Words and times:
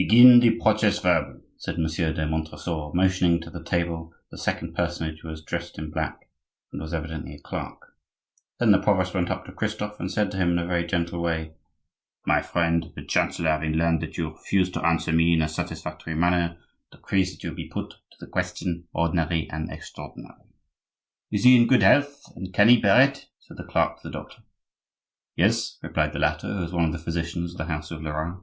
"Begin 0.00 0.38
the 0.38 0.56
proces 0.60 1.00
verbal," 1.00 1.40
said 1.56 1.76
Monsieur 1.76 2.12
de 2.12 2.24
Montresor, 2.24 2.92
motioning 2.94 3.40
to 3.40 3.50
the 3.50 3.64
table 3.64 4.14
the 4.30 4.38
second 4.38 4.76
personage, 4.76 5.18
who 5.22 5.28
was 5.28 5.42
dressed 5.42 5.76
in 5.76 5.90
black, 5.90 6.28
and 6.72 6.80
was 6.80 6.94
evidently 6.94 7.34
a 7.34 7.40
clerk. 7.40 7.96
Then 8.60 8.70
the 8.70 8.78
provost 8.78 9.12
went 9.12 9.28
up 9.28 9.44
to 9.46 9.52
Christophe, 9.52 9.98
and 9.98 10.08
said 10.08 10.30
to 10.30 10.36
him 10.36 10.52
in 10.52 10.60
a 10.60 10.66
very 10.68 10.86
gentle 10.86 11.20
way: 11.20 11.50
"My 12.24 12.42
friend, 12.42 12.92
the 12.94 13.04
chancellor, 13.04 13.48
having 13.50 13.72
learned 13.72 14.00
that 14.02 14.16
you 14.16 14.30
refuse 14.30 14.70
to 14.70 14.86
answer 14.86 15.12
me 15.12 15.32
in 15.32 15.42
a 15.42 15.48
satisfactory 15.48 16.14
manner, 16.14 16.58
decrees 16.92 17.32
that 17.32 17.42
you 17.42 17.52
be 17.52 17.68
put 17.68 17.88
to 17.90 18.16
the 18.20 18.28
question, 18.28 18.86
ordinary 18.92 19.50
and 19.50 19.68
extraordinary." 19.68 20.44
"Is 21.32 21.42
he 21.42 21.56
in 21.56 21.66
good 21.66 21.82
health, 21.82 22.22
and 22.36 22.54
can 22.54 22.68
he 22.68 22.76
bear 22.80 23.00
it?" 23.00 23.26
said 23.40 23.56
the 23.56 23.64
clerk 23.64 23.96
to 24.00 24.08
the 24.08 24.12
doctor. 24.12 24.44
"Yes," 25.34 25.76
replied 25.82 26.12
the 26.12 26.20
latter, 26.20 26.46
who 26.54 26.60
was 26.60 26.72
one 26.72 26.84
of 26.84 26.92
the 26.92 26.98
physicians 27.00 27.50
of 27.50 27.58
the 27.58 27.64
house 27.64 27.90
of 27.90 28.00
Lorraine. 28.00 28.42